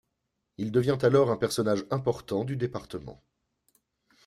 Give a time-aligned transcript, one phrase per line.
[0.57, 3.21] Il devient alors un personnage important du département.